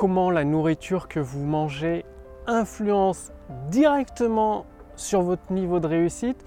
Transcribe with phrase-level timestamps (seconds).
[0.00, 2.06] comment la nourriture que vous mangez
[2.46, 3.32] influence
[3.68, 4.64] directement
[4.96, 6.42] sur votre niveau de réussite.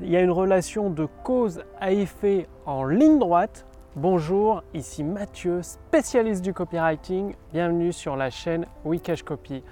[0.00, 3.66] Il y a une relation de cause à effet en ligne droite.
[3.94, 7.36] Bonjour, ici Mathieu, spécialiste du copywriting.
[7.52, 9.62] Bienvenue sur la chaîne Wikash Copy.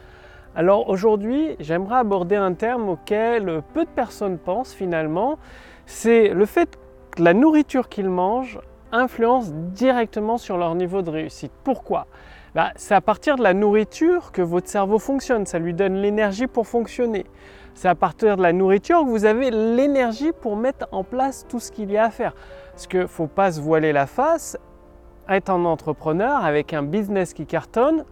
[0.55, 5.37] Alors aujourd'hui, j'aimerais aborder un terme auquel peu de personnes pensent finalement.
[5.85, 6.79] C'est le fait
[7.11, 8.61] que la nourriture qu'ils mangent
[8.93, 11.51] influence directement sur leur niveau de réussite.
[11.65, 12.07] Pourquoi?
[12.57, 16.47] Bah, C'est à partir de la nourriture que votre cerveau fonctionne, ça lui donne l'énergie
[16.47, 17.27] pour fonctionner.
[17.75, 21.61] C'est à partir de la nourriture que vous avez l'énergie pour mettre en place tout
[21.61, 22.35] ce qu'il y a à faire.
[22.73, 24.57] Parce qu'il ne faut pas se voiler la face,
[25.29, 28.07] être un entrepreneur avec un business qui cartonne,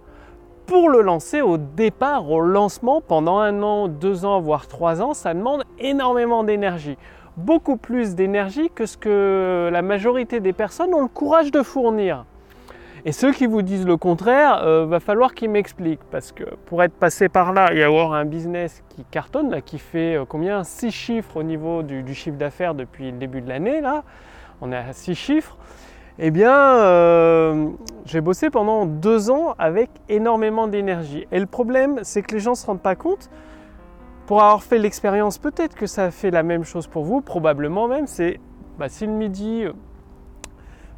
[0.66, 5.14] pour le lancer au départ, au lancement, pendant un an, deux ans, voire trois ans,
[5.14, 6.98] ça demande énormément d'énergie.
[7.38, 12.26] Beaucoup plus d'énergie que ce que la majorité des personnes ont le courage de fournir.
[13.06, 16.04] Et ceux qui vous disent le contraire, euh, va falloir qu'ils m'expliquent.
[16.10, 19.78] Parce que pour être passé par là et avoir un business qui cartonne, là, qui
[19.78, 20.64] fait euh, combien?
[20.64, 24.04] 6 chiffres au niveau du, chiffre d'affaires depuis le début de l'année, là,
[24.62, 25.58] on est à 6 chiffres,
[26.18, 27.68] eh bien, euh,
[28.06, 31.26] j'ai bossé pendant deux ans avec énormément d'énergie.
[31.30, 33.28] Et le problème, c'est que les gens ne se rendent pas compte.
[34.26, 38.06] Pour avoir fait l'expérience, peut-être que ça fait la même chose pour vous, probablement même,
[38.06, 38.40] c'est
[38.78, 39.66] bah, si le midi,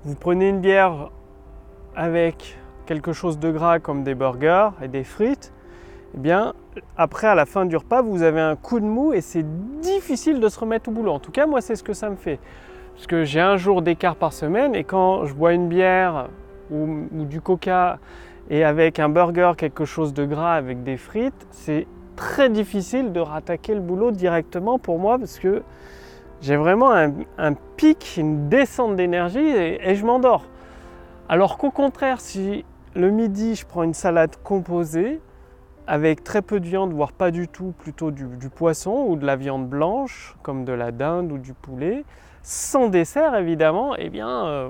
[0.04, 1.10] vous prenez une bière
[1.96, 5.52] avec quelque chose de gras comme des burgers et des frites,
[6.14, 6.54] eh bien,
[6.96, 9.44] après, à la fin du repas, vous avez un coup de mou et c'est
[9.80, 11.12] difficile de se remettre au boulot.
[11.12, 12.38] En tout cas, moi, c'est ce que ça me fait.
[12.94, 16.28] Parce que j'ai un jour d'écart par semaine et quand je bois une bière
[16.70, 17.98] ou, du coca
[18.48, 23.20] et avec un burger, quelque chose de gras avec des frites, c'est très difficile de
[23.20, 25.62] rattaquer le boulot directement pour moi parce que
[26.40, 30.44] j'ai vraiment un, pic, une descente d'énergie et je m'endors.
[31.28, 35.20] Alors qu'au contraire, si le midi je prends une salade composée
[35.88, 39.34] avec très peu de viande, voire pas du tout, plutôt du, poisson ou de la
[39.34, 42.04] viande blanche, comme de la dinde ou du poulet,
[42.44, 44.68] sans dessert évidemment, eh bien, euh,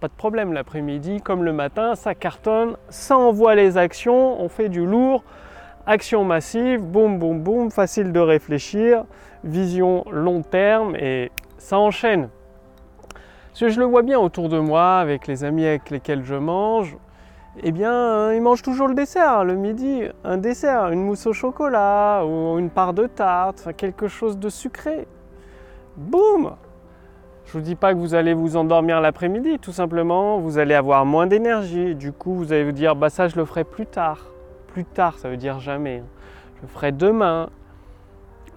[0.00, 4.68] pas de problème l'après-midi, comme le matin, ça cartonne, ça envoie les actions, on fait
[4.68, 5.24] du lourd,
[5.86, 9.04] action massive, boum, boum, boum, facile de réfléchir,
[9.44, 12.28] vision long terme et ça enchaîne.
[13.58, 16.98] Parce je le vois bien autour de moi, avec les amis avec lesquels je mange,
[17.62, 21.32] eh bien, euh, ils mangent toujours le dessert, le midi, un dessert, une mousse au
[21.32, 25.08] chocolat ou une part de tarte, quelque chose de sucré.
[25.96, 26.54] Boum
[27.46, 31.06] Je vous dis pas que vous allez vous endormir l'après-midi, tout simplement, vous allez avoir
[31.06, 31.94] moins d'énergie.
[31.94, 34.26] Du coup, vous allez vous dire, bah ça, je le ferai plus tard.
[34.66, 36.02] Plus tard, ça veut dire jamais.
[36.56, 37.48] Je le ferai demain,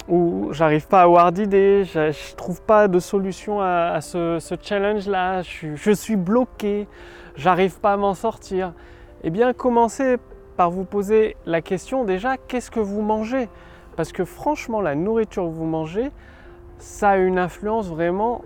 [0.08, 5.42] où j'arrive pas à avoir d'idées, je, ne trouve pas de solution à, ce, challenge-là,
[5.42, 6.88] je, suis bloqué,
[7.36, 8.72] j'arrive pas à m'en sortir.
[9.22, 10.16] Eh bien, commencez
[10.56, 13.48] par vous poser la question déjà, qu'est-ce que vous mangez?
[13.96, 16.10] Parce que franchement, la nourriture que vous mangez,
[16.78, 18.42] ça a une influence vraiment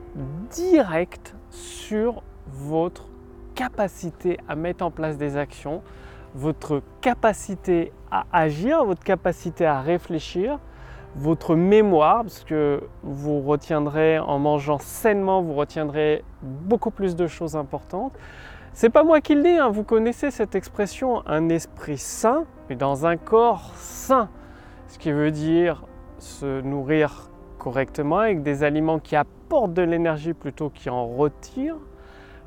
[0.51, 3.09] directe sur votre
[3.55, 5.83] capacité à mettre en place des actions,
[6.35, 10.59] votre capacité à agir, votre capacité à réfléchir,
[11.17, 17.57] votre mémoire, parce que vous retiendrez en mangeant sainement, vous retiendrez beaucoup plus de choses
[17.57, 18.13] importantes.
[18.73, 19.69] C'est pas moi qui le dis, hein.
[19.69, 24.29] vous connaissez cette expression, un esprit sain, mais dans un corps sain.
[24.89, 25.85] Ce qui veut dire
[26.19, 31.79] se nourrir correctement avec des aliments qui apportent de l'énergie plutôt qui en retirent.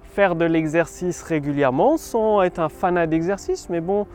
[0.03, 4.05] Faire de l'exercice régulièrement sans être un fanat d'exercice, mais bon,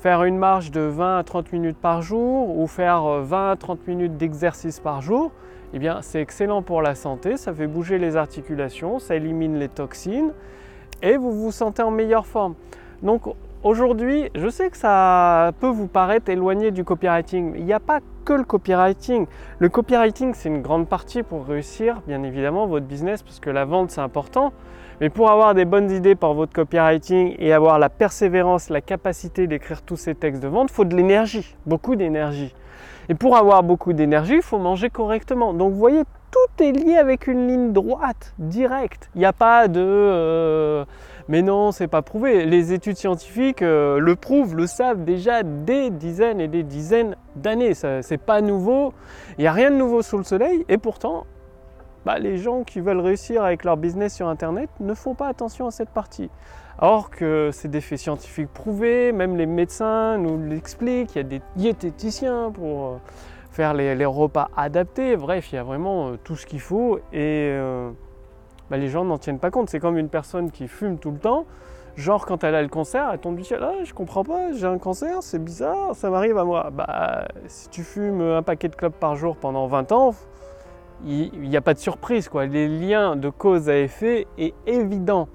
[0.00, 3.86] faire une marche de 20 à 30 minutes par jour ou faire 20 à 30
[3.88, 5.32] minutes d'exercice par jour,
[5.74, 9.68] eh bien c'est excellent pour la santé, ça fait bouger les articulations, ça élimine les
[9.68, 10.32] toxines
[11.02, 12.54] et vous vous sentez en meilleure forme.
[13.02, 13.22] Donc
[13.62, 17.80] aujourd'hui, je sais que ça peut vous paraître éloigné du copywriting, mais il n'y a
[17.80, 19.26] pas que le copywriting.
[19.58, 23.64] Le copywriting, c'est une grande partie pour réussir, bien évidemment, votre business, parce que la
[23.64, 24.52] vente, c'est important.
[25.00, 29.46] Mais pour avoir des bonnes idées pour votre copywriting et avoir la persévérance, la capacité
[29.46, 32.54] d'écrire tous ces textes de vente, il faut de l'énergie, beaucoup d'énergie.
[33.08, 35.54] Et pour avoir beaucoup d'énergie, il faut manger correctement.
[35.54, 39.08] Donc vous voyez, tout est lié avec une ligne droite, directe.
[39.14, 40.84] Il n'y a pas de euh,
[41.28, 42.46] mais non, c'est pas prouvé.
[42.46, 47.74] Les études scientifiques euh, le prouvent, le savent déjà des dizaines et des dizaines d'années.
[47.74, 48.94] C'est pas nouveau.
[49.36, 50.64] Il n'y a rien de nouveau sous le soleil.
[50.70, 51.26] Et pourtant,
[52.06, 55.66] bah, les gens qui veulent réussir avec leur business sur Internet ne font pas attention
[55.66, 56.30] à cette partie.
[56.78, 61.24] Or que c'est des faits scientifiques prouvés, même les médecins nous l'expliquent, il y a
[61.24, 62.96] des diététiciens pour euh,
[63.50, 67.52] faire les, repas adaptés, bref, il y a vraiment euh, tout ce qu'il faut et
[68.70, 69.70] bah, les gens n'en tiennent pas compte.
[69.70, 71.46] C'est comme une personne qui fume tout le temps.
[71.98, 74.66] Genre quand elle a le cancer, elle tombe du ciel, ah, je comprends pas, j'ai
[74.66, 76.70] un cancer, c'est bizarre, ça m'arrive à moi.
[76.72, 80.14] Bah si tu fumes un paquet de clopes par jour pendant 20 ans,
[81.04, 82.46] il n'y a pas de surprise quoi.
[82.46, 85.28] Les liens de cause à effet est évident.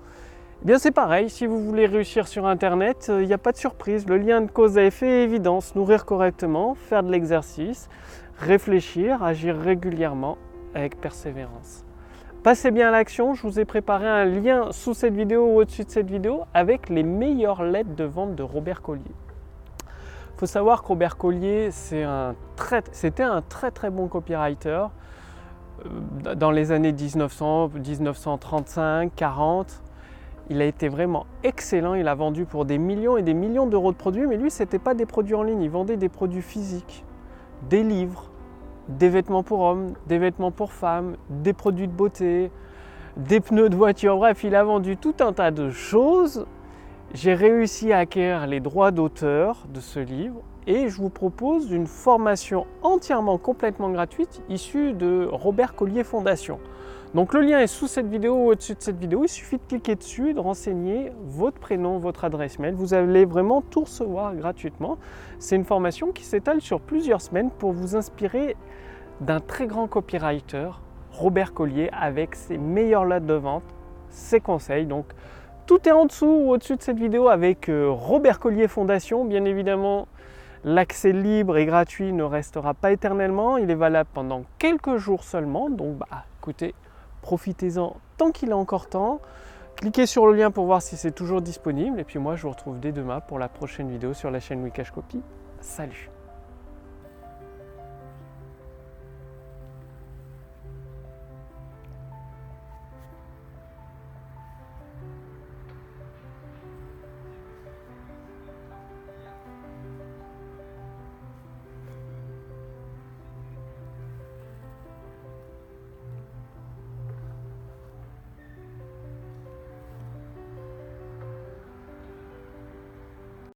[0.62, 3.58] Eh bien c'est pareil, si vous voulez réussir sur internet, il n'y a pas de
[3.58, 4.08] surprise.
[4.08, 5.60] Le lien de cause à effet est évident.
[5.60, 7.90] Se nourrir correctement, faire de l'exercice,
[8.40, 10.38] réfléchir, agir régulièrement
[10.74, 11.84] avec persévérance.
[12.44, 15.86] Passez bien à l'action, je vous ai préparé un lien sous cette vidéo ou au-dessus
[15.86, 19.02] de cette vidéo avec les meilleures lettres de vente de Robert Collier.
[19.88, 24.88] Il faut savoir que Robert Collier, c'était un, très très bon copywriter
[25.86, 29.82] euh, dans les années 1900, 1935, 40.
[30.50, 33.94] Il a été vraiment excellent, il a vendu pour des millions et des millions d'euros
[33.94, 36.42] de produits, mais lui, ce n'était pas des produits en ligne, il vendait des produits
[36.42, 37.06] physiques,
[37.70, 38.33] des livres,
[38.90, 42.52] des vêtements pour hommes, des vêtements pour femmes, des produits de beauté,
[43.18, 46.46] des pneus de voiture, bref, il a vendu tout un tas de choses.
[47.14, 51.86] J'ai réussi à acquérir les droits d'auteur de ce livre et je vous propose une
[51.86, 56.60] formation entièrement complètement gratuite issue de Robert Collier Fondation.
[57.14, 59.24] Donc le lien est sous cette vidéo ou au-dessus de cette vidéo.
[59.24, 62.74] Il suffit de cliquer dessus et de renseigner votre prénom, votre adresse mail.
[62.74, 64.98] Vous allez vraiment tout recevoir gratuitement.
[65.38, 68.56] C'est une formation qui s'étale sur plusieurs semaines pour vous inspirer
[69.22, 70.72] d'un très grand copywriter,
[71.12, 73.64] Robert Collier, avec ses meilleures lettres de vente,
[74.10, 74.88] ses conseils.
[74.88, 75.06] Donc
[75.68, 79.24] tout est en dessous ou au-dessus de cette vidéo avec euh, Robert Collier Fondation.
[79.24, 80.08] Bien évidemment,
[80.66, 85.70] L'accès libre et gratuit ne restera pas éternellement, il est valable pendant quelques jours seulement,
[85.70, 86.74] donc bah écoutez,
[87.24, 89.20] profitez-en tant qu'il est encore temps.
[89.78, 92.00] Cliquez sur le lien pour voir si c'est toujours disponible.
[92.00, 94.62] Et puis moi, je vous retrouve dès demain pour la prochaine vidéo sur la chaîne
[94.62, 95.20] Wikash Copy.
[95.60, 96.13] Salut